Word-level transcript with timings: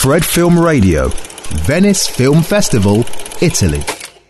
Fred 0.00 0.24
Film 0.24 0.56
Radio, 0.56 1.08
Venice 1.66 2.06
Film 2.06 2.40
Festival, 2.40 3.04
Italy. 3.42 3.82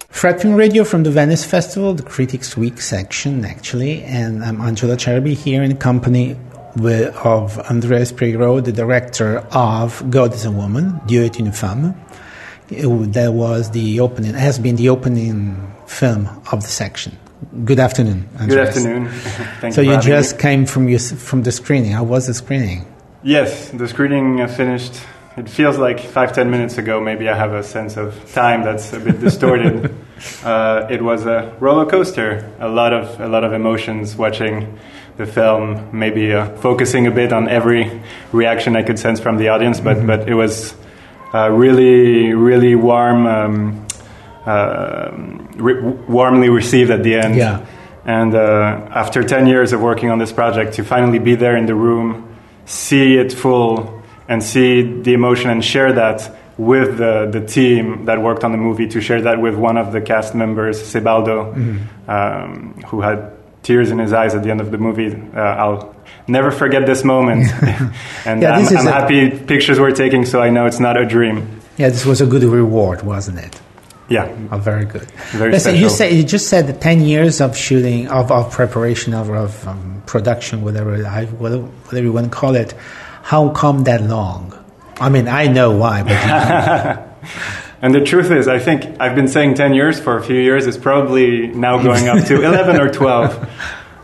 Fred 0.09 0.41
Film 0.41 0.55
Radio 0.55 0.83
from 0.83 1.03
the 1.03 1.11
Venice 1.11 1.45
Festival, 1.45 1.93
the 1.93 2.03
Critics 2.03 2.57
Week 2.57 2.81
section, 2.81 3.45
actually, 3.45 4.03
and 4.05 4.43
I'm 4.43 4.63
Angela 4.63 4.97
Cerbi 4.97 5.35
here 5.35 5.63
in 5.63 5.77
company 5.77 6.39
with, 6.77 7.15
of 7.17 7.57
Andrés 7.67 8.15
Peyrot, 8.15 8.65
the 8.65 8.73
director 8.73 9.41
of 9.53 10.11
God 10.11 10.33
is 10.33 10.47
a 10.47 10.51
Woman, 10.51 11.03
Dieu 11.05 11.23
est 11.23 11.39
une 11.39 11.53
femme. 11.53 11.95
Uh, 12.73 13.05
that 13.13 13.35
was 13.35 13.71
the 13.73 14.01
opening, 14.01 14.33
has 14.33 14.59
been 14.59 14.77
the 14.77 14.89
opening 14.89 15.71
film 15.87 16.29
of 16.51 16.63
the 16.63 16.69
section. 16.69 17.15
Good 17.67 17.79
afternoon. 17.79 18.27
Andrés. 18.37 18.49
Good 18.49 18.59
afternoon. 18.59 19.09
Thank 19.61 19.75
so 19.75 19.83
you, 19.83 19.93
you 19.93 20.01
just 20.01 20.37
me. 20.37 20.41
came 20.41 20.65
from 20.65 20.89
your, 20.89 20.99
from 20.99 21.43
the 21.43 21.53
screening. 21.53 21.93
How 21.93 22.05
was 22.05 22.27
the 22.27 22.33
screening? 22.33 22.87
Yes, 23.23 23.69
the 23.69 23.87
screening 23.87 24.49
finished. 24.49 24.99
It 25.39 25.49
feels 25.49 25.79
like 25.79 26.01
five 26.01 26.33
ten 26.33 26.51
minutes 26.51 26.79
ago. 26.79 27.01
Maybe 27.01 27.29
I 27.29 27.37
have 27.37 27.53
a 27.53 27.63
sense 27.63 27.97
of 27.97 28.33
time 28.33 28.65
that's 28.65 28.93
a 28.93 28.99
bit 28.99 29.21
distorted. 29.21 29.95
uh, 30.45 30.89
it 30.91 31.01
was 31.01 31.27
a 31.27 31.57
roller 31.61 31.87
coaster. 31.87 32.53
A 32.59 32.69
lot 32.69 32.93
of 32.93 33.21
a 33.21 33.29
lot 33.29 33.45
of 33.45 33.53
emotions 33.53 34.17
watching 34.17 34.79
the 35.17 35.27
film. 35.27 35.97
Maybe 35.97 36.33
uh, 36.33 36.57
focusing 36.57 37.07
a 37.07 37.13
bit 37.13 37.33
on 37.33 37.49
every 37.49 38.03
reaction 38.33 38.75
I 38.75 38.83
could 38.83 38.99
sense 38.99 39.21
from 39.21 39.37
the 39.37 39.49
audience, 39.51 39.79
but 39.79 39.99
mm-hmm. 39.99 40.07
but 40.09 40.29
it 40.29 40.35
was 40.35 40.75
uh, 41.33 41.51
really 41.51 42.35
really 42.35 42.75
warm. 42.75 43.27
Um, 43.27 43.87
uh, 44.45 45.13
re- 45.57 45.83
warmly 46.09 46.49
received 46.49 46.91
at 46.91 47.03
the 47.03 47.15
end. 47.15 47.37
Yeah. 47.37 47.67
And 48.07 48.35
uh, 48.35 48.89
after 48.91 49.23
10 49.23 49.47
years 49.47 49.75
of 49.75 49.83
working 49.83 50.11
on 50.11 50.19
this 50.19 50.33
project, 50.33 50.75
to 50.75 50.85
finally 50.85 51.19
be 51.19 51.35
there 51.35 51.55
in 51.55 51.67
the 51.67 51.75
room, 51.75 52.35
see 52.65 53.17
it 53.17 53.31
full, 53.31 53.98
and 54.29 54.43
see 54.43 54.83
the 54.83 55.15
emotion 55.15 55.51
and 55.51 55.65
share 55.65 55.93
that 55.95 56.37
with 56.59 56.99
the, 56.99 57.29
the 57.33 57.45
team 57.45 58.05
that 58.07 58.21
worked 58.21 58.45
on 58.45 58.53
the 58.53 58.59
movie, 58.59 58.89
to 58.89 59.01
share 59.01 59.23
that 59.23 59.41
with 59.41 59.55
one 59.55 59.77
of 59.77 59.93
the 59.93 60.01
cast 60.01 60.35
members, 60.35 60.83
Sebaldo, 60.83 61.55
mm-hmm. 61.55 62.11
um, 62.11 62.75
who 62.89 63.01
had 63.01 63.33
tears 63.63 63.91
in 63.91 63.99
his 63.99 64.13
eyes 64.13 64.35
at 64.35 64.43
the 64.43 64.51
end 64.51 64.61
of 64.61 64.71
the 64.71 64.79
movie. 64.79 65.15
Uh, 65.15 65.41
I'll 65.41 65.97
never 66.27 66.51
forget 66.51 66.85
this 66.85 67.05
moment. 67.05 67.51
and 68.27 68.43
yeah, 68.43 68.53
I'm, 68.53 68.77
I'm 68.77 68.87
happy 68.87 69.31
pictures 69.31 69.79
were 69.79 69.93
taking, 69.93 70.25
so 70.25 70.43
I 70.43 70.51
know 70.51 70.67
it's 70.67 70.81
not 70.81 70.97
a 70.97 71.07
dream. 71.07 71.61
Yeah, 71.77 71.91
this 71.91 72.05
was 72.05 72.21
a 72.21 72.27
good 72.27 72.43
reward, 72.43 73.03
wasn't 73.03 73.39
it? 73.39 73.61
Yeah, 74.09 74.35
oh, 74.51 74.59
very 74.59 74.87
good. 74.87 75.09
Very 75.33 75.53
Listen, 75.53 75.77
you 75.77 75.91
say 75.91 76.15
you 76.15 76.25
just 76.25 76.49
said 76.49 76.81
ten 76.81 77.03
years 77.03 77.43
of 77.43 77.57
shooting, 77.57 78.09
of, 78.09 78.33
of 78.33 78.51
preparation, 78.51 79.13
of, 79.13 79.29
of 79.29 79.69
um, 79.69 80.03
production, 80.07 80.63
whatever 80.63 80.97
whatever 81.37 82.03
you 82.03 82.13
want 82.13 82.33
to 82.33 82.37
call 82.37 82.55
it. 82.55 82.75
How 83.29 83.51
come 83.51 83.85
that 83.85 84.01
long? 84.01 84.55
I 84.99 85.11
mean, 85.11 85.29
I 85.29 85.49
know 85.49 85.77
why, 85.77 86.03
but. 86.03 86.13
and 87.83 87.95
the 87.95 88.01
truth 88.01 88.31
is, 88.31 88.49
I 88.49 88.59
think 88.59 89.03
I've 89.03 89.15
been 89.15 89.29
saying 89.29 89.53
ten 89.53 89.75
years 89.75 90.01
for 90.01 90.17
a 90.17 90.23
few 90.23 90.41
years. 90.41 90.67
It's 90.67 90.79
probably 90.79 91.49
now 91.49 91.77
going 91.83 92.09
up 92.09 92.25
to 92.29 92.43
eleven 92.49 92.81
or 92.81 92.89
twelve. 92.89 93.35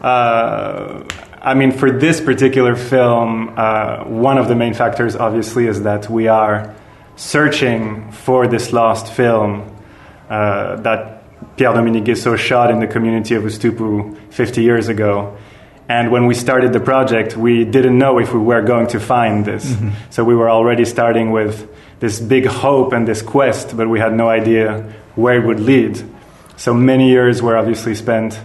Uh, 0.02 1.04
I 1.40 1.54
mean, 1.54 1.72
for 1.72 1.90
this 1.90 2.20
particular 2.20 2.76
film, 2.76 3.54
uh, 3.56 4.04
one 4.04 4.36
of 4.36 4.46
the 4.48 4.54
main 4.54 4.74
factors, 4.74 5.16
obviously, 5.16 5.68
is 5.68 5.84
that 5.84 6.10
we 6.10 6.28
are 6.28 6.74
searching 7.16 8.12
for 8.12 8.46
this 8.46 8.74
lost 8.74 9.10
film 9.10 9.74
uh, 10.28 10.76
that 10.82 11.56
Pierre-Dominique 11.56 12.04
Gaisseau 12.04 12.36
shot 12.36 12.70
in 12.70 12.78
the 12.78 12.86
community 12.86 13.36
of 13.36 13.44
Ustupu 13.44 14.18
50 14.34 14.62
years 14.62 14.88
ago. 14.88 15.34
And 15.88 16.10
when 16.10 16.26
we 16.26 16.34
started 16.34 16.72
the 16.72 16.80
project, 16.80 17.36
we 17.36 17.64
didn't 17.64 17.98
know 17.98 18.18
if 18.18 18.32
we 18.32 18.40
were 18.40 18.62
going 18.62 18.86
to 18.88 19.00
find 19.00 19.44
this. 19.44 19.70
Mm-hmm. 19.70 19.90
So 20.10 20.24
we 20.24 20.34
were 20.34 20.48
already 20.48 20.84
starting 20.84 21.30
with 21.30 21.70
this 22.00 22.20
big 22.20 22.46
hope 22.46 22.92
and 22.92 23.06
this 23.06 23.20
quest, 23.22 23.76
but 23.76 23.88
we 23.88 23.98
had 23.98 24.14
no 24.14 24.28
idea 24.28 24.94
where 25.14 25.40
it 25.40 25.46
would 25.46 25.60
lead. 25.60 26.02
So 26.56 26.72
many 26.72 27.10
years 27.10 27.42
were 27.42 27.56
obviously 27.56 27.94
spent 27.94 28.40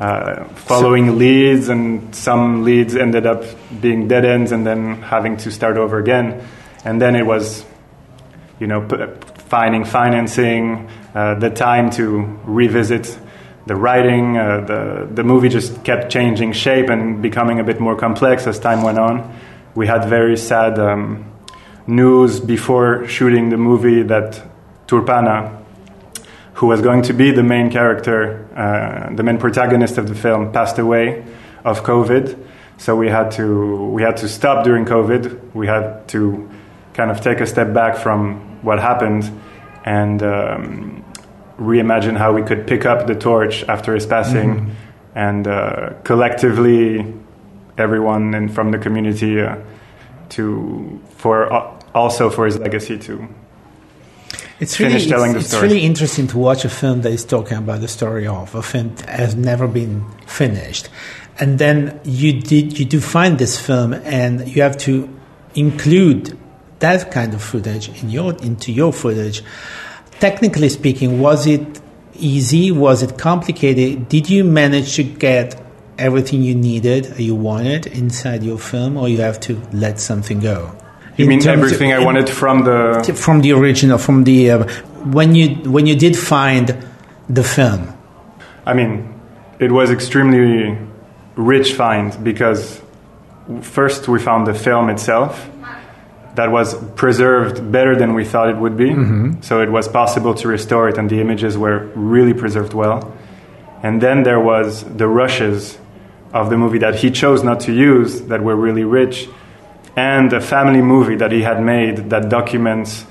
uh, 0.00 0.44
following 0.54 1.06
so, 1.06 1.12
leads, 1.12 1.68
and 1.68 2.14
some 2.14 2.64
leads 2.64 2.96
ended 2.96 3.26
up 3.26 3.44
being 3.80 4.08
dead 4.08 4.24
ends 4.24 4.50
and 4.50 4.66
then 4.66 5.00
having 5.02 5.36
to 5.38 5.50
start 5.52 5.76
over 5.76 5.98
again. 5.98 6.44
And 6.84 7.00
then 7.00 7.14
it 7.14 7.24
was, 7.24 7.64
you 8.58 8.66
know, 8.66 8.80
p- 8.80 8.96
finding 9.46 9.84
financing, 9.84 10.88
uh, 11.14 11.34
the 11.34 11.50
time 11.50 11.90
to 11.90 12.40
revisit 12.44 13.16
the 13.66 13.76
writing. 13.76 14.36
Uh, 14.36 14.60
the, 14.60 15.08
the 15.12 15.24
movie 15.24 15.48
just 15.48 15.84
kept 15.84 16.10
changing 16.10 16.52
shape 16.52 16.88
and 16.88 17.22
becoming 17.22 17.60
a 17.60 17.64
bit 17.64 17.80
more 17.80 17.96
complex 17.96 18.46
as 18.46 18.58
time 18.58 18.82
went 18.82 18.98
on. 18.98 19.38
We 19.74 19.86
had 19.86 20.08
very 20.08 20.36
sad 20.36 20.78
um, 20.78 21.32
news 21.86 22.40
before 22.40 23.06
shooting 23.08 23.50
the 23.50 23.56
movie 23.56 24.02
that 24.02 24.42
Turpana, 24.86 25.62
who 26.54 26.66
was 26.66 26.80
going 26.80 27.02
to 27.02 27.12
be 27.12 27.30
the 27.30 27.42
main 27.42 27.70
character, 27.70 28.46
uh, 28.54 29.14
the 29.14 29.22
main 29.22 29.38
protagonist 29.38 29.98
of 29.98 30.08
the 30.08 30.14
film, 30.14 30.52
passed 30.52 30.78
away 30.78 31.24
of 31.64 31.82
COVID. 31.82 32.38
So 32.78 32.96
we 32.96 33.08
had 33.08 33.30
to 33.32 33.90
we 33.90 34.02
had 34.02 34.16
to 34.18 34.28
stop 34.28 34.64
during 34.64 34.84
COVID. 34.84 35.54
We 35.54 35.66
had 35.66 36.08
to 36.08 36.50
kind 36.94 37.10
of 37.10 37.20
take 37.20 37.40
a 37.40 37.46
step 37.46 37.72
back 37.72 37.96
from 37.96 38.62
what 38.62 38.78
happened 38.78 39.30
and 39.84 40.22
um, 40.22 41.01
reimagine 41.58 42.16
how 42.16 42.32
we 42.32 42.42
could 42.42 42.66
pick 42.66 42.84
up 42.86 43.06
the 43.06 43.14
torch 43.14 43.64
after 43.64 43.94
his 43.94 44.06
passing 44.06 44.54
mm-hmm. 44.54 44.70
and 45.14 45.46
uh, 45.46 45.90
collectively 46.04 47.12
everyone 47.78 48.34
and 48.34 48.54
from 48.54 48.70
the 48.70 48.78
community 48.78 49.40
uh, 49.40 49.56
to 50.30 51.00
for 51.16 51.52
uh, 51.52 51.80
also 51.94 52.30
for 52.30 52.46
his 52.46 52.58
legacy 52.58 52.98
to 52.98 53.28
it's 54.60 54.78
really, 54.78 54.92
finish 54.92 55.08
telling 55.08 55.34
it's, 55.34 55.44
the 55.44 55.48
story. 55.48 55.66
It's 55.66 55.72
really 55.72 55.84
interesting 55.84 56.28
to 56.28 56.38
watch 56.38 56.64
a 56.64 56.68
film 56.68 57.02
that 57.02 57.10
is 57.10 57.24
talking 57.24 57.58
about 57.58 57.80
the 57.80 57.88
story 57.88 58.26
of 58.26 58.54
a 58.54 58.62
film 58.62 58.94
that 58.96 59.08
has 59.08 59.34
never 59.34 59.66
been 59.66 60.08
finished, 60.26 60.88
and 61.38 61.58
then 61.58 62.00
you 62.04 62.40
did 62.40 62.78
you 62.78 62.84
do 62.84 63.00
find 63.00 63.38
this 63.38 63.58
film 63.58 63.92
and 63.92 64.48
you 64.48 64.62
have 64.62 64.76
to 64.78 65.08
include 65.54 66.38
that 66.78 67.10
kind 67.10 67.34
of 67.34 67.42
footage 67.42 67.88
in 68.02 68.10
your 68.10 68.34
into 68.42 68.72
your 68.72 68.92
footage 68.92 69.42
technically 70.22 70.68
speaking, 70.68 71.20
was 71.20 71.48
it 71.48 71.80
easy? 72.14 72.70
Was 72.70 73.02
it 73.02 73.18
complicated? 73.18 74.08
Did 74.08 74.30
you 74.30 74.44
manage 74.44 74.94
to 74.94 75.02
get 75.02 75.60
everything 75.98 76.42
you 76.42 76.54
needed, 76.54 77.18
you 77.18 77.34
wanted 77.34 77.88
inside 77.88 78.44
your 78.44 78.58
film, 78.58 78.96
or 78.96 79.08
you 79.08 79.20
have 79.20 79.40
to 79.40 79.60
let 79.72 79.98
something 79.98 80.38
go? 80.38 80.58
You 81.16 81.24
in 81.24 81.28
mean 81.30 81.48
everything 81.48 81.90
of, 81.92 82.00
I 82.00 82.04
wanted 82.04 82.28
from 82.30 82.62
the 82.62 83.12
from 83.16 83.40
the 83.40 83.50
original, 83.52 83.98
from 83.98 84.22
the 84.22 84.38
uh, 84.52 84.58
when 85.16 85.34
you 85.34 85.48
when 85.76 85.86
you 85.86 85.96
did 85.96 86.16
find 86.16 86.66
the 87.28 87.42
film? 87.42 87.82
I 88.64 88.74
mean, 88.74 88.92
it 89.58 89.72
was 89.72 89.90
extremely 89.90 90.78
rich 91.34 91.74
find 91.74 92.08
because 92.22 92.80
first 93.60 94.06
we 94.06 94.20
found 94.20 94.46
the 94.46 94.54
film 94.54 94.88
itself 94.88 95.50
that 96.34 96.50
was 96.50 96.74
preserved 96.94 97.70
better 97.70 97.94
than 97.94 98.14
we 98.14 98.24
thought 98.24 98.48
it 98.48 98.56
would 98.56 98.76
be. 98.76 98.90
Mm-hmm. 98.90 99.42
So 99.42 99.60
it 99.60 99.70
was 99.70 99.88
possible 99.88 100.34
to 100.34 100.48
restore 100.48 100.88
it, 100.88 100.98
and 100.98 101.08
the 101.10 101.20
images 101.20 101.58
were 101.58 101.90
really 101.94 102.32
preserved 102.32 102.72
well. 102.72 103.14
And 103.82 104.00
then 104.00 104.22
there 104.22 104.40
was 104.40 104.84
the 104.84 105.06
rushes 105.06 105.78
of 106.32 106.48
the 106.48 106.56
movie 106.56 106.78
that 106.78 106.94
he 106.94 107.10
chose 107.10 107.42
not 107.42 107.60
to 107.60 107.72
use 107.72 108.22
that 108.22 108.42
were 108.42 108.56
really 108.56 108.84
rich, 108.84 109.28
and 109.96 110.32
a 110.32 110.40
family 110.40 110.80
movie 110.80 111.16
that 111.16 111.32
he 111.32 111.42
had 111.42 111.62
made 111.62 112.10
that 112.10 112.30
documents 112.30 113.04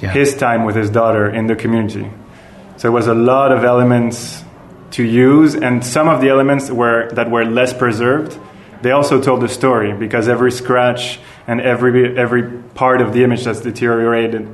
yeah. 0.00 0.10
his 0.10 0.34
time 0.34 0.64
with 0.64 0.74
his 0.74 0.88
daughter 0.88 1.28
in 1.28 1.46
the 1.46 1.56
community. 1.56 2.10
So 2.78 2.88
it 2.88 2.92
was 2.92 3.06
a 3.06 3.14
lot 3.14 3.52
of 3.52 3.64
elements 3.64 4.42
to 4.92 5.02
use, 5.02 5.54
and 5.54 5.84
some 5.84 6.08
of 6.08 6.20
the 6.20 6.30
elements 6.30 6.70
were 6.70 7.10
that 7.12 7.30
were 7.30 7.44
less 7.44 7.72
preserved. 7.72 8.38
They 8.80 8.90
also 8.92 9.20
told 9.20 9.42
the 9.42 9.48
story 9.48 9.92
because 9.92 10.28
every 10.28 10.50
scratch 10.50 11.20
and 11.46 11.60
every 11.60 12.16
every 12.16 12.44
part 12.74 13.00
of 13.00 13.12
the 13.12 13.24
image 13.24 13.44
that's 13.44 13.60
deteriorated 13.60 14.52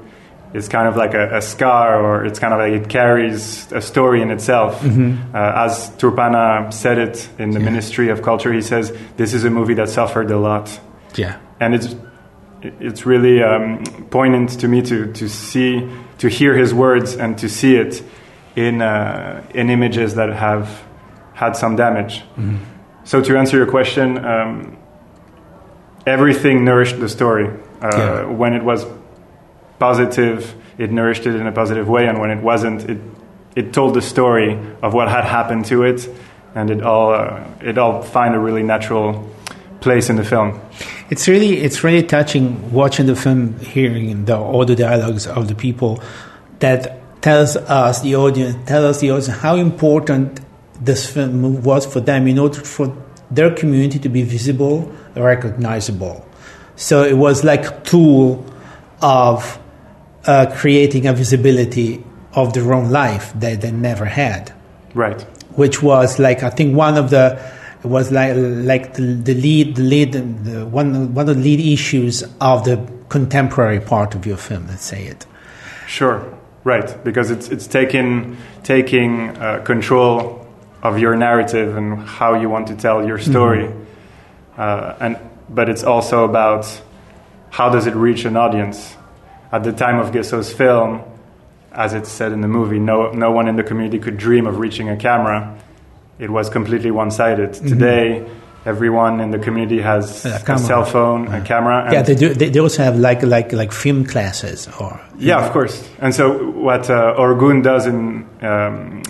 is 0.54 0.68
kind 0.68 0.88
of 0.88 0.96
like 0.96 1.14
a, 1.14 1.36
a, 1.36 1.42
scar, 1.42 2.00
or 2.00 2.24
it's 2.24 2.38
kind 2.38 2.54
of 2.54 2.58
like 2.58 2.72
it 2.72 2.88
carries 2.88 3.70
a 3.72 3.80
story 3.80 4.22
in 4.22 4.30
itself. 4.30 4.80
Mm-hmm. 4.80 5.34
Uh, 5.36 5.64
as 5.64 5.90
Turpana 5.98 6.72
said 6.72 6.98
it 6.98 7.28
in 7.38 7.50
the 7.50 7.58
yeah. 7.58 7.64
Ministry 7.66 8.08
of 8.08 8.22
Culture, 8.22 8.52
he 8.52 8.62
says 8.62 8.96
this 9.16 9.34
is 9.34 9.44
a 9.44 9.50
movie 9.50 9.74
that 9.74 9.88
suffered 9.88 10.30
a 10.30 10.38
lot. 10.38 10.80
Yeah, 11.14 11.38
and 11.60 11.74
it's 11.74 11.94
it's 12.62 13.06
really 13.06 13.42
um, 13.42 13.84
poignant 14.10 14.60
to 14.60 14.68
me 14.68 14.82
to 14.82 15.12
to 15.12 15.28
see 15.28 15.88
to 16.18 16.28
hear 16.28 16.56
his 16.56 16.72
words 16.72 17.14
and 17.14 17.36
to 17.38 17.48
see 17.48 17.76
it 17.76 18.02
in 18.56 18.80
uh, 18.80 19.46
in 19.54 19.70
images 19.70 20.14
that 20.14 20.30
have 20.30 20.82
had 21.34 21.56
some 21.56 21.76
damage. 21.76 22.20
Mm-hmm. 22.20 22.56
So 23.04 23.22
to 23.22 23.36
answer 23.36 23.56
your 23.56 23.66
question. 23.66 24.24
Um, 24.24 24.78
everything 26.06 26.64
nourished 26.64 26.98
the 26.98 27.08
story. 27.08 27.48
Uh, 27.80 27.88
yeah. 27.92 28.24
When 28.24 28.54
it 28.54 28.64
was 28.64 28.84
positive, 29.78 30.54
it 30.78 30.90
nourished 30.90 31.26
it 31.26 31.34
in 31.34 31.46
a 31.46 31.52
positive 31.52 31.88
way, 31.88 32.06
and 32.06 32.20
when 32.20 32.30
it 32.30 32.42
wasn't, 32.42 32.88
it 32.88 32.98
it 33.56 33.72
told 33.72 33.94
the 33.94 34.02
story 34.02 34.58
of 34.82 34.94
what 34.94 35.08
had 35.08 35.24
happened 35.24 35.64
to 35.66 35.82
it, 35.82 36.08
and 36.54 36.70
it 36.70 36.82
all 36.82 37.12
uh, 37.12 37.44
it 37.60 37.78
all 37.78 38.02
find 38.02 38.34
a 38.34 38.38
really 38.38 38.62
natural 38.62 39.28
place 39.80 40.10
in 40.10 40.16
the 40.16 40.24
film. 40.24 40.60
It's 41.10 41.28
really 41.28 41.58
it's 41.58 41.82
really 41.84 42.02
touching 42.02 42.72
watching 42.72 43.06
the 43.06 43.16
film, 43.16 43.58
hearing 43.58 44.24
the 44.24 44.38
all 44.38 44.64
the 44.64 44.76
dialogues 44.76 45.26
of 45.26 45.48
the 45.48 45.54
people 45.54 46.02
that 46.60 47.22
tells 47.22 47.56
us 47.56 48.00
the 48.02 48.14
audience 48.16 48.56
tell 48.66 48.86
us 48.86 49.00
the 49.00 49.10
audience 49.10 49.26
how 49.26 49.56
important 49.56 50.40
this 50.80 51.10
film 51.10 51.62
was 51.62 51.84
for 51.84 52.00
them 52.00 52.28
in 52.28 52.38
order 52.38 52.60
for 52.60 52.96
their 53.30 53.54
community 53.54 53.98
to 53.98 54.08
be 54.08 54.22
visible, 54.22 54.90
recognizable. 55.18 56.26
So 56.76 57.02
it 57.02 57.16
was 57.16 57.44
like 57.44 57.66
a 57.66 57.80
tool 57.80 58.44
of 59.02 59.58
uh, 60.24 60.46
creating 60.56 61.06
a 61.06 61.12
visibility 61.12 62.04
of 62.34 62.52
their 62.52 62.72
own 62.72 62.90
life 62.90 63.32
that 63.34 63.60
they 63.60 63.70
never 63.70 64.04
had. 64.04 64.52
Right. 64.94 65.20
Which 65.56 65.82
was 65.82 66.18
like 66.18 66.42
I 66.42 66.50
think 66.50 66.76
one 66.76 66.96
of 66.96 67.10
the 67.10 67.40
it 67.82 67.86
was 67.86 68.10
like 68.10 68.34
like 68.36 68.94
the, 68.94 69.02
the 69.02 69.34
lead 69.34 69.76
the 69.76 69.82
lead 69.82 70.12
the 70.12 70.66
one 70.66 71.14
one 71.14 71.28
of 71.28 71.36
the 71.36 71.42
lead 71.42 71.60
issues 71.60 72.22
of 72.40 72.64
the 72.64 72.76
contemporary 73.08 73.80
part 73.80 74.14
of 74.14 74.26
your 74.26 74.36
film. 74.36 74.66
Let's 74.68 74.84
say 74.84 75.06
it. 75.06 75.26
Sure. 75.86 76.32
Right. 76.64 77.02
Because 77.04 77.30
it's 77.30 77.48
it's 77.48 77.66
taking 77.66 78.36
taking 78.62 79.36
uh, 79.38 79.60
control 79.64 80.46
of 80.82 80.98
your 80.98 81.16
narrative 81.16 81.76
and 81.76 81.98
how 81.98 82.34
you 82.34 82.48
want 82.48 82.66
to 82.68 82.76
tell 82.76 83.06
your 83.06 83.18
story, 83.18 83.64
mm-hmm. 83.64 83.84
Uh, 84.58 84.96
and 85.00 85.16
but 85.48 85.68
it's 85.68 85.84
also 85.84 86.24
about 86.24 86.66
how 87.50 87.70
does 87.70 87.86
it 87.86 87.94
reach 87.94 88.24
an 88.24 88.36
audience. 88.36 88.96
At 89.50 89.64
the 89.64 89.72
time 89.72 89.98
of 89.98 90.12
Gaisseau's 90.12 90.52
film, 90.52 91.02
as 91.72 91.94
it's 91.94 92.10
said 92.10 92.32
in 92.32 92.42
the 92.42 92.48
movie, 92.48 92.78
no, 92.78 93.12
no 93.12 93.30
one 93.30 93.48
in 93.48 93.56
the 93.56 93.62
community 93.62 93.98
could 93.98 94.18
dream 94.18 94.46
of 94.46 94.58
reaching 94.58 94.90
a 94.90 94.96
camera. 94.96 95.58
It 96.18 96.28
was 96.28 96.50
completely 96.50 96.90
one 96.90 97.10
sided. 97.10 97.52
Mm-hmm. 97.52 97.68
Today, 97.68 98.30
everyone 98.66 99.20
in 99.20 99.30
the 99.30 99.38
community 99.38 99.80
has 99.80 100.26
a, 100.26 100.42
a 100.46 100.58
cell 100.58 100.84
phone, 100.84 101.24
yeah. 101.24 101.38
a 101.38 101.44
camera. 101.44 101.88
yeah, 101.90 102.02
they 102.02 102.14
do. 102.14 102.34
They, 102.34 102.50
they, 102.50 102.60
also 102.60 102.82
have 102.82 102.98
like 102.98 103.22
like 103.22 103.52
like 103.52 103.72
film 103.72 104.04
classes, 104.04 104.68
or 104.80 105.00
yeah, 105.16 105.36
know. 105.36 105.46
of 105.46 105.52
course. 105.52 105.88
And 105.98 106.14
so 106.14 106.50
what 106.50 106.90
uh, 106.90 107.14
Orgun 107.16 107.62
does 107.62 107.86
in 107.86 108.28
um, 108.42 109.02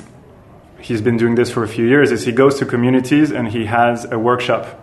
he's 0.79 1.01
been 1.01 1.17
doing 1.17 1.35
this 1.35 1.51
for 1.51 1.65
a 1.65 1.69
few 1.69 1.87
years 1.87 2.13
is 2.13 2.25
he 2.25 2.33
goes 2.33 2.59
to 2.61 2.67
communities 2.67 3.33
and 3.33 3.49
he 3.49 3.65
has 3.65 4.05
a 4.05 4.19
workshop 4.19 4.78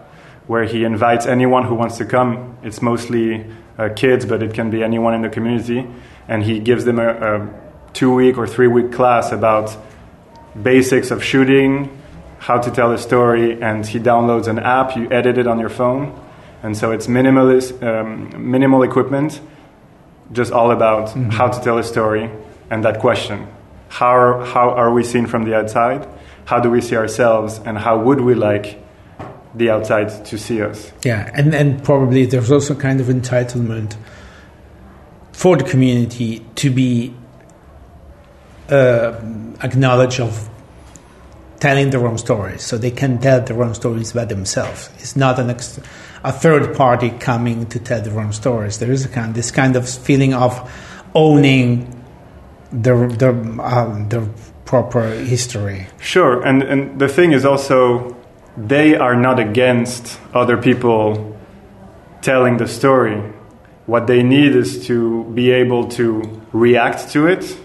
where 0.47 0.63
he 0.65 0.83
invites 0.83 1.25
anyone 1.25 1.63
who 1.63 1.75
wants 1.75 1.97
to 1.97 2.06
come. 2.06 2.57
It's 2.63 2.81
mostly 2.81 3.45
uh, 3.77 3.89
kids, 3.95 4.25
but 4.25 4.44
it 4.44 4.53
can 4.53 4.69
be 4.69 4.83
anyone 4.83 5.13
in 5.13 5.21
the 5.21 5.30
community, 5.30 5.88
and 6.27 6.44
he 6.44 6.59
gives 6.59 6.86
them 6.86 7.00
a, 7.00 7.09
a 7.09 7.50
two 7.94 8.13
week 8.13 8.38
or 8.38 8.47
three 8.47 8.68
week 8.68 8.92
class 8.92 9.31
about 9.31 9.75
basics 10.62 11.12
of 11.12 11.24
shooting, 11.24 11.89
how 12.39 12.59
to 12.59 12.71
tell 12.71 12.92
a 12.92 12.97
story, 12.97 13.62
and 13.62 13.86
he 13.86 14.00
downloads 14.00 14.47
an 14.47 14.59
app. 14.59 14.95
You 14.95 15.09
edit 15.12 15.38
it 15.38 15.47
on 15.47 15.59
your 15.59 15.69
phone, 15.69 16.18
and 16.63 16.77
so 16.77 16.91
it's 16.91 17.07
minimalist, 17.07 17.81
um, 17.83 18.51
minimal 18.51 18.83
equipment, 18.83 19.41
just 20.31 20.51
all 20.51 20.71
about 20.71 21.09
mm-hmm. 21.09 21.30
how 21.30 21.48
to 21.48 21.62
tell 21.62 21.77
a 21.77 21.83
story 21.83 22.30
and 22.69 22.86
that 22.86 23.00
question: 23.00 23.48
how 23.89 24.15
are, 24.15 24.45
how 24.45 24.69
are 24.69 24.91
we 24.94 25.03
seen 25.03 25.25
from 25.25 25.44
the 25.44 25.56
outside? 25.56 26.07
How 26.45 26.59
do 26.59 26.69
we 26.69 26.81
see 26.81 26.95
ourselves, 26.95 27.59
and 27.65 27.77
how 27.77 27.98
would 27.98 28.21
we 28.21 28.36
like 28.36 28.84
the 29.55 29.69
outside 29.69 30.25
to 30.25 30.37
see 30.37 30.61
us? 30.61 30.91
Yeah, 31.03 31.31
and 31.33 31.53
and 31.53 31.83
probably 31.83 32.25
there's 32.25 32.51
also 32.51 32.75
kind 32.75 32.99
of 33.01 33.07
entitlement 33.07 33.95
for 35.31 35.57
the 35.57 35.63
community 35.63 36.45
to 36.55 36.69
be 36.69 37.13
uh, 38.69 39.19
acknowledge 39.61 40.19
of 40.19 40.49
telling 41.59 41.89
the 41.89 41.99
wrong 41.99 42.17
stories, 42.17 42.63
so 42.63 42.77
they 42.77 42.91
can 42.91 43.17
tell 43.19 43.41
the 43.41 43.53
wrong 43.53 43.73
stories 43.73 44.13
by 44.13 44.25
themselves. 44.25 44.89
It's 44.97 45.15
not 45.15 45.39
an 45.39 45.49
ex- 45.49 45.79
a 46.23 46.31
third 46.31 46.75
party 46.75 47.11
coming 47.11 47.65
to 47.67 47.79
tell 47.79 48.01
the 48.01 48.11
wrong 48.11 48.31
stories. 48.31 48.79
There 48.79 48.91
is 48.91 49.05
a 49.05 49.09
kind 49.09 49.35
this 49.35 49.51
kind 49.51 49.75
of 49.75 49.87
feeling 49.87 50.33
of 50.33 50.71
owning 51.13 52.03
their 52.71 53.07
their 53.07 53.31
um, 53.61 54.09
their 54.09 54.27
proper 54.65 55.07
history. 55.09 55.87
Sure, 55.99 56.41
and 56.45 56.63
and 56.63 56.99
the 56.99 57.07
thing 57.07 57.31
is 57.31 57.45
also 57.45 58.14
they 58.57 58.95
are 58.95 59.15
not 59.15 59.39
against 59.39 60.19
other 60.33 60.57
people 60.57 61.37
telling 62.21 62.57
the 62.57 62.67
story. 62.67 63.21
What 63.85 64.07
they 64.07 64.23
need 64.23 64.55
is 64.55 64.87
to 64.87 65.25
be 65.25 65.51
able 65.51 65.89
to 65.89 66.41
react 66.51 67.11
to 67.11 67.27
it 67.27 67.57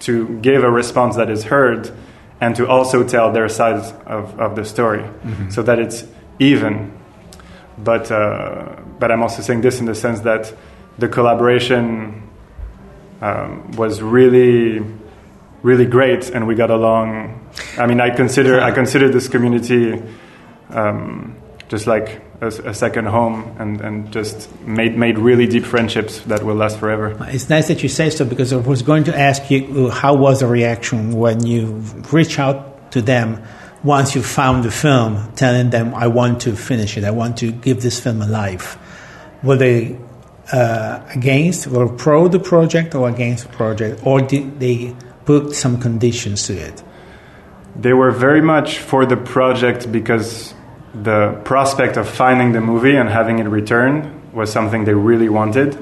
to 0.00 0.38
give 0.40 0.62
a 0.62 0.70
response 0.70 1.16
that 1.16 1.30
is 1.30 1.44
heard 1.44 1.90
and 2.40 2.54
to 2.56 2.68
also 2.68 3.02
tell 3.04 3.32
their 3.32 3.48
side 3.48 3.76
of, 4.06 4.38
of 4.38 4.54
the 4.54 4.64
story 4.64 5.00
mm-hmm. 5.00 5.50
so 5.50 5.62
that 5.62 5.78
it's 5.78 6.04
even. 6.38 6.92
But, 7.78 8.10
uh, 8.10 8.76
but 8.98 9.10
I'm 9.10 9.22
also 9.22 9.42
saying 9.42 9.62
this 9.62 9.80
in 9.80 9.86
the 9.86 9.94
sense 9.94 10.20
that 10.20 10.52
the 10.98 11.08
collaboration 11.08 12.28
um, 13.20 13.72
was 13.72 14.02
really, 14.02 14.84
really 15.62 15.86
great 15.86 16.30
and 16.30 16.46
we 16.46 16.54
got 16.54 16.70
along. 16.70 17.50
I 17.78 17.86
mean, 17.86 18.00
I 18.00 18.10
consider, 18.10 18.60
I 18.60 18.72
consider 18.72 19.08
this 19.08 19.26
community 19.26 20.02
um, 20.70 21.36
just 21.68 21.86
like 21.86 22.22
a, 22.40 22.48
a, 22.48 22.74
second 22.74 23.06
home 23.06 23.56
and, 23.58 23.80
and 23.80 24.12
just 24.12 24.54
made, 24.62 24.96
made 24.96 25.18
really 25.18 25.46
deep 25.46 25.64
friendships 25.64 26.20
that 26.20 26.42
will 26.42 26.54
last 26.54 26.78
forever. 26.78 27.16
It's 27.28 27.48
nice 27.48 27.68
that 27.68 27.82
you 27.82 27.88
say 27.88 28.10
so 28.10 28.24
because 28.24 28.52
I 28.52 28.56
was 28.56 28.82
going 28.82 29.04
to 29.04 29.18
ask 29.18 29.50
you 29.50 29.90
how 29.90 30.14
was 30.14 30.40
the 30.40 30.46
reaction 30.46 31.12
when 31.12 31.46
you 31.46 31.82
reach 32.12 32.38
out 32.38 32.92
to 32.92 33.02
them 33.02 33.42
once 33.82 34.14
you 34.14 34.22
found 34.22 34.64
the 34.64 34.70
film, 34.70 35.32
telling 35.36 35.70
them, 35.70 35.94
I 35.94 36.06
want 36.06 36.40
to 36.42 36.56
finish 36.56 36.96
it, 36.96 37.04
I 37.04 37.10
want 37.10 37.36
to 37.38 37.52
give 37.52 37.82
this 37.82 38.00
film 38.00 38.22
a 38.22 38.26
life. 38.26 38.78
Were 39.42 39.56
they 39.56 39.98
uh, 40.50 41.02
against, 41.14 41.66
were 41.66 41.88
pro 41.88 42.28
the 42.28 42.38
project 42.38 42.94
or 42.94 43.08
against 43.08 43.46
the 43.46 43.52
project, 43.52 44.06
or 44.06 44.22
did 44.22 44.58
they 44.58 44.94
put 45.26 45.54
some 45.54 45.78
conditions 45.80 46.46
to 46.46 46.54
it? 46.54 46.82
They 47.76 47.92
were 47.92 48.10
very 48.10 48.40
much 48.40 48.78
for 48.78 49.04
the 49.04 49.16
project 49.16 49.90
because 49.90 50.54
the 50.94 51.40
prospect 51.44 51.96
of 51.96 52.08
finding 52.08 52.52
the 52.52 52.60
movie 52.60 52.96
and 52.96 53.08
having 53.08 53.40
it 53.40 53.48
returned 53.48 54.32
was 54.32 54.52
something 54.52 54.84
they 54.84 54.94
really 54.94 55.28
wanted. 55.28 55.76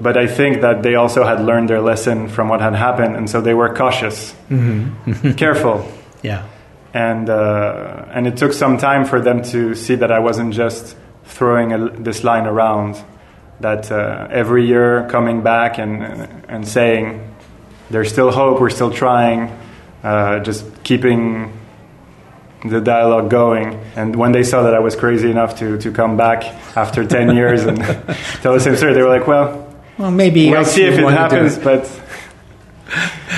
But 0.00 0.16
I 0.16 0.26
think 0.26 0.62
that 0.62 0.82
they 0.82 0.94
also 0.94 1.24
had 1.24 1.40
learned 1.44 1.68
their 1.68 1.80
lesson 1.80 2.28
from 2.28 2.48
what 2.48 2.60
had 2.60 2.74
happened, 2.74 3.16
and 3.16 3.28
so 3.28 3.40
they 3.40 3.54
were 3.54 3.74
cautious, 3.74 4.34
mm-hmm. 4.48 5.32
careful. 5.36 5.90
Yeah. 6.22 6.46
And 6.94 7.28
uh, 7.28 8.06
and 8.10 8.26
it 8.26 8.36
took 8.36 8.52
some 8.52 8.78
time 8.78 9.04
for 9.04 9.20
them 9.20 9.42
to 9.50 9.74
see 9.74 9.96
that 9.96 10.10
I 10.10 10.18
wasn't 10.18 10.54
just 10.54 10.96
throwing 11.24 11.72
a, 11.72 11.90
this 11.90 12.24
line 12.24 12.46
around. 12.46 13.02
That 13.60 13.92
uh, 13.92 14.26
every 14.30 14.66
year 14.66 15.06
coming 15.10 15.42
back 15.42 15.78
and 15.78 16.02
and 16.48 16.66
saying, 16.66 17.20
"There's 17.90 18.10
still 18.10 18.30
hope. 18.30 18.58
We're 18.58 18.70
still 18.70 18.90
trying." 18.90 19.50
Uh, 20.02 20.40
just 20.40 20.64
keeping 20.82 21.52
the 22.64 22.80
dialogue 22.80 23.30
going. 23.30 23.74
And 23.96 24.16
when 24.16 24.32
they 24.32 24.42
saw 24.42 24.62
that 24.62 24.74
I 24.74 24.78
was 24.78 24.96
crazy 24.96 25.30
enough 25.30 25.58
to, 25.58 25.78
to 25.78 25.92
come 25.92 26.16
back 26.16 26.44
after 26.76 27.06
10 27.06 27.34
years 27.36 27.64
and 27.64 27.78
tell 28.42 28.52
the 28.52 28.60
same 28.60 28.76
story, 28.76 28.94
they 28.94 29.02
were 29.02 29.08
like, 29.08 29.26
well, 29.26 29.74
well 29.98 30.10
maybe 30.10 30.50
we'll 30.50 30.64
see 30.64 30.84
if 30.84 30.98
it 30.98 31.04
happens, 31.10 31.58
but 31.58 31.84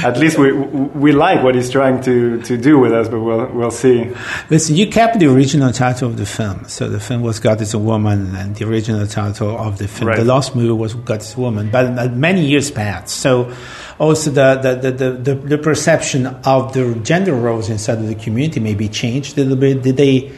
at 0.04 0.18
least 0.18 0.38
we 0.38 0.52
we 0.52 1.12
like 1.12 1.42
what 1.42 1.54
he's 1.54 1.70
trying 1.70 2.02
to, 2.02 2.40
to 2.42 2.56
do 2.56 2.78
with 2.78 2.92
us, 2.92 3.08
but 3.08 3.20
we'll 3.20 3.46
we'll 3.46 3.70
see. 3.70 4.10
Listen, 4.50 4.76
you 4.76 4.86
kept 4.86 5.18
the 5.18 5.26
original 5.26 5.72
title 5.72 6.08
of 6.08 6.16
the 6.16 6.26
film. 6.26 6.64
So 6.68 6.88
the 6.88 7.00
film 7.00 7.22
was 7.22 7.38
God 7.38 7.60
is 7.60 7.74
a 7.74 7.78
Woman, 7.78 8.34
and 8.36 8.56
the 8.56 8.66
original 8.66 9.06
title 9.06 9.56
of 9.56 9.78
the 9.78 9.88
film, 9.88 10.08
right. 10.08 10.18
the 10.18 10.24
last 10.24 10.56
movie 10.56 10.72
was 10.72 10.94
God 10.94 11.20
is 11.20 11.34
a 11.34 11.40
Woman. 11.40 11.70
But 11.70 12.12
many 12.12 12.44
years 12.44 12.70
passed, 12.70 13.16
so 13.16 13.54
also 13.98 14.30
the 14.30 14.56
the, 14.56 14.90
the, 14.90 15.10
the, 15.12 15.34
the 15.34 15.58
perception 15.58 16.26
of 16.26 16.72
the 16.72 16.94
gender 17.02 17.34
roles 17.34 17.68
inside 17.70 17.98
of 17.98 18.08
the 18.08 18.14
community 18.14 18.60
may 18.60 18.74
be 18.74 18.88
changed 18.88 19.38
a 19.38 19.42
little 19.42 19.56
bit. 19.56 19.82
Did 19.82 19.96
they 19.96 20.32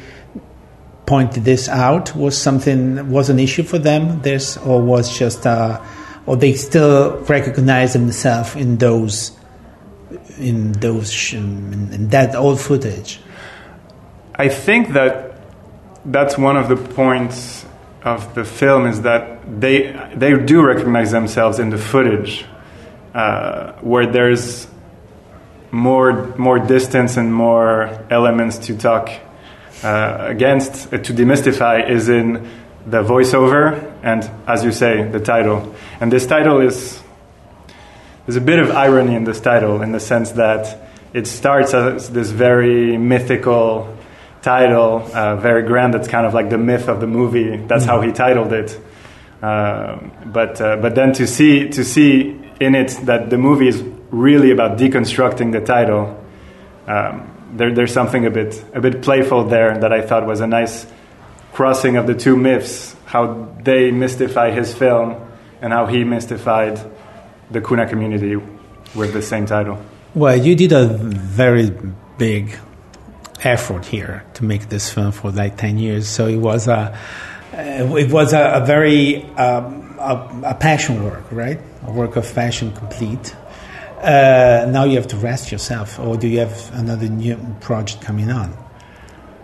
point 1.07 1.33
this 1.33 1.69
out? 1.69 2.15
Was 2.15 2.37
something 2.37 3.11
was 3.11 3.31
an 3.31 3.39
issue 3.39 3.63
for 3.63 3.79
them? 3.79 4.21
This 4.23 4.57
or 4.59 4.83
was 4.83 5.17
just. 5.17 5.47
Uh, 5.47 5.83
or 6.27 6.37
they 6.37 6.55
still 6.55 7.19
recognize 7.25 7.93
themselves 7.93 8.57
in 8.57 8.79
those 8.79 9.33
in 10.39 10.73
those 10.73 11.33
in, 11.33 11.93
in 11.93 12.09
that 12.09 12.35
old 12.35 12.61
footage 12.61 13.21
i 14.35 14.49
think 14.49 14.91
that 14.91 15.37
that's 16.05 16.37
one 16.37 16.57
of 16.57 16.69
the 16.69 16.77
points 16.77 17.65
of 18.03 18.35
the 18.35 18.45
film 18.45 18.87
is 18.87 19.03
that 19.03 19.39
they 19.61 19.93
they 20.15 20.37
do 20.45 20.63
recognize 20.63 21.11
themselves 21.11 21.59
in 21.59 21.71
the 21.71 21.79
footage 21.79 22.45
uh, 23.15 23.73
where 23.81 24.07
there's 24.07 24.67
more 25.71 26.35
more 26.37 26.59
distance 26.59 27.17
and 27.17 27.35
more 27.35 28.05
elements 28.11 28.59
to 28.59 28.77
talk 28.77 29.11
uh, 29.83 30.17
against 30.21 30.93
uh, 30.93 30.99
to 30.99 31.13
demystify 31.13 31.89
is 31.89 32.09
in 32.09 32.49
the 32.87 33.03
voiceover 33.03 33.93
and, 34.03 34.29
as 34.47 34.65
you 34.65 34.73
say, 34.73 35.09
the 35.09 35.21
title. 35.21 35.75
And 36.01 36.13
this 36.13 36.27
title 36.27 36.61
is 36.61 37.03
there's 38.27 38.37
a 38.37 38.41
bit 38.41 38.59
of 38.59 38.71
irony 38.71 39.15
in 39.15 39.25
this 39.25 39.41
title 39.41 39.83
in 39.83 39.93
the 39.93 40.01
sense 40.01 40.33
that 40.33 40.89
it 41.13 41.27
starts 41.27 41.75
as 41.75 42.11
this 42.11 42.31
very 42.31 42.97
mythical 42.97 43.97
title, 44.43 45.09
uh, 45.15 45.37
very 45.37 45.63
grand. 45.63 45.95
That's 45.95 46.09
kind 46.09 46.27
of 46.27 46.35
like 46.35 46.51
the 46.51 46.59
myth 46.59 46.89
of 46.89 47.01
the 47.01 47.07
movie. 47.07 47.57
That's 47.57 47.85
how 47.85 48.01
he 48.01 48.13
titled 48.13 48.53
it. 48.53 48.81
Um 49.43 50.13
but 50.27 50.61
uh, 50.61 50.77
but 50.77 50.95
then 50.95 51.13
to 51.15 51.27
see 51.27 51.69
to 51.71 51.85
see 51.85 52.41
in 52.61 52.75
it 52.75 52.99
that 53.05 53.31
the 53.31 53.39
movie 53.39 53.69
is 53.69 53.83
really 54.11 54.51
about 54.51 54.79
deconstructing 54.79 55.53
the 55.53 55.61
title. 55.61 56.23
Um, 56.87 57.31
there, 57.53 57.75
there's 57.75 57.93
something 57.93 58.27
a 58.27 58.31
bit 58.31 58.65
a 58.73 58.81
bit 58.81 59.03
playful 59.03 59.45
there 59.45 59.77
that 59.79 59.93
I 59.93 60.03
thought 60.03 60.27
was 60.27 60.41
a 60.41 60.47
nice 60.47 60.87
crossing 61.53 61.97
of 61.97 62.07
the 62.07 62.15
two 62.15 62.37
myths. 62.37 62.97
How 63.07 63.49
they 63.63 63.91
mystify 63.91 64.51
his 64.51 64.75
film 64.75 65.21
and 65.61 65.73
how 65.73 65.87
he 65.87 66.05
mystified 66.05 66.81
the 67.51 67.61
Kuna 67.61 67.89
community 67.89 68.37
with 68.95 69.13
the 69.13 69.23
same 69.23 69.47
title. 69.47 69.79
Well, 70.15 70.37
you 70.37 70.55
did 70.55 70.73
a 70.73 70.87
very 70.87 71.71
big 72.19 72.57
effort 73.43 73.87
here 73.87 74.25
to 74.35 74.45
make 74.45 74.69
this 74.69 74.93
film 74.93 75.13
for 75.13 75.31
like 75.31 75.57
10 75.57 75.79
years. 75.79 76.09
So 76.09 76.27
it 76.27 76.37
was 76.37 76.69
a, 76.69 76.97
uh, 77.53 77.97
it 77.97 78.11
was 78.11 78.33
a, 78.33 78.63
a 78.63 78.65
very, 78.65 79.25
um, 79.37 79.97
a, 79.99 80.43
a, 80.47 80.55
passion 80.55 81.05
work, 81.05 81.25
right? 81.31 81.61
A 81.87 81.93
work 81.93 82.17
of 82.17 82.33
passion 82.35 82.73
complete. 82.73 83.35
Uh, 84.01 84.67
now 84.69 84.85
you 84.85 84.97
have 84.97 85.09
to 85.09 85.17
rest 85.17 85.51
yourself, 85.51 85.99
or 85.99 86.17
do 86.17 86.29
you 86.29 86.39
have 86.41 86.71
another 86.75 87.09
new 87.09 87.37
project 87.61 88.03
coming 88.03 88.31
on? 88.31 88.57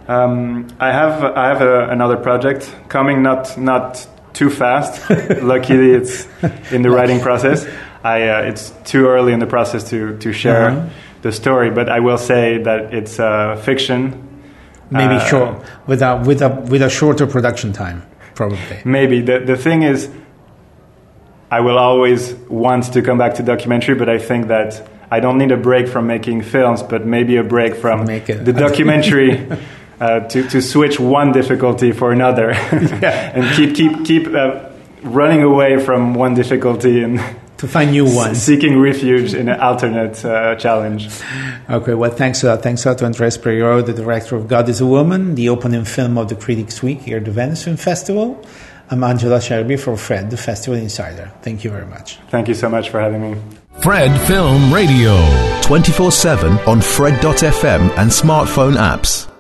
Um, 0.07 0.69
I 0.81 0.93
have 0.93 1.23
I 1.23 1.49
have 1.49 1.63
a, 1.63 1.89
another 1.89 2.17
project 2.17 2.75
coming, 2.89 3.23
not 3.23 3.57
not 3.57 4.07
too 4.33 4.51
fast. 4.51 5.09
Luckily, 5.43 5.93
it's 5.93 6.27
in 6.73 6.83
the 6.83 6.91
writing 6.91 7.21
process. 7.21 7.65
I, 8.03 8.29
uh, 8.29 8.43
it's 8.43 8.71
too 8.85 9.07
early 9.07 9.33
in 9.33 9.41
the 9.41 9.47
process 9.47 9.91
to, 9.91 10.17
to 10.19 10.33
share 10.33 10.71
uh-huh. 10.71 10.89
the 11.23 11.33
story, 11.33 11.71
but 11.71 11.89
I 11.89 12.01
will 12.01 12.19
say 12.19 12.59
that 12.59 12.95
it's 12.95 13.19
uh, 13.19 13.57
fiction. 13.57 14.27
Maybe 14.91 15.15
uh, 15.15 15.27
short, 15.27 15.65
with 15.87 16.03
a, 16.03 16.23
with, 16.25 16.43
a, 16.43 16.49
with 16.49 16.83
a 16.83 16.91
shorter 16.91 17.27
production 17.27 17.73
time, 17.73 18.03
probably. 18.35 18.59
Maybe. 18.85 19.21
The, 19.21 19.41
the 19.41 19.57
thing 19.57 19.83
is, 19.83 20.11
I 21.51 21.61
will 21.61 21.79
always 21.79 22.33
want 22.49 22.93
to 22.93 23.03
come 23.03 23.19
back 23.19 23.35
to 23.35 23.43
documentary, 23.43 23.95
but 23.95 24.09
I 24.09 24.19
think 24.19 24.49
that 24.49 24.89
I 25.11 25.21
don't 25.21 25.39
need 25.39 25.53
a 25.53 25.57
break 25.57 25.89
from 25.89 26.07
making 26.07 26.43
films, 26.43 26.83
but 26.83 27.05
maybe 27.05 27.37
a 27.37 27.45
break 27.45 27.75
from 27.75 28.07
the 28.07 28.55
documentary. 28.57 29.49
uh, 30.01 30.21
to, 30.21 30.49
to 30.49 30.63
switch 30.63 30.99
one 30.99 31.31
difficulty 31.31 31.93
for 31.93 32.11
another 32.11 32.51
and 32.73 33.55
keep 33.55 33.75
keep 33.75 34.05
keep 34.05 34.27
uh, 34.29 34.71
running 35.03 35.43
away 35.43 35.79
from 35.79 36.15
one 36.15 36.35
difficulty 36.35 37.03
and 37.03 37.21
to 37.61 37.69
find 37.69 37.93
new 37.93 38.07
ones. 38.17 38.43
Seeking 38.43 38.81
refuge 38.81 39.35
in 39.35 39.49
an 39.51 39.61
alternate 39.61 40.25
uh, 40.25 40.57
challenge. 40.57 41.09
Okay, 41.69 41.93
well, 41.93 42.11
thanks, 42.11 42.43
uh, 42.43 42.57
thanks 42.57 42.87
a 42.87 42.89
lot 42.89 42.99
to 42.99 43.05
Andrés 43.05 43.39
Peyrot, 43.39 43.85
the 43.85 43.93
director 43.93 44.35
of 44.35 44.49
God 44.49 44.69
is 44.69 44.81
a 44.81 44.87
Woman, 44.87 45.35
the 45.35 45.51
opening 45.51 45.85
film 45.85 46.17
of 46.17 46.31
the 46.31 46.35
Critics 46.35 46.83
Week 46.83 47.01
here 47.03 47.19
at 47.19 47.27
the 47.27 47.31
Venice 47.31 47.65
Film 47.65 47.77
Festival. 47.77 48.43
I'm 48.91 49.05
Angela 49.05 49.39
Sherby 49.39 49.79
for 49.79 49.97
Fred, 49.97 50.31
the 50.31 50.39
Festival 50.39 50.81
Insider. 50.81 51.31
Thank 51.43 51.63
you 51.63 51.71
very 51.71 51.87
much. 51.87 52.17
Thank 52.31 52.49
you 52.49 52.55
so 52.55 52.69
much 52.69 52.89
for 52.89 52.99
having 52.99 53.31
me. 53.31 53.41
Fred 53.83 54.19
Film 54.27 54.73
Radio. 54.73 55.15
24 55.61 56.11
7 56.11 56.59
on 56.61 56.81
Fred.fm 56.81 57.91
and 57.99 58.11
smartphone 58.11 58.77
apps. 58.77 59.31